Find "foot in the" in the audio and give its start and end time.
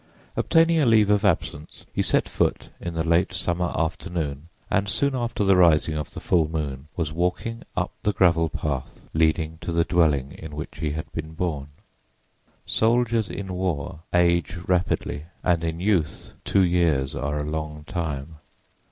2.27-3.03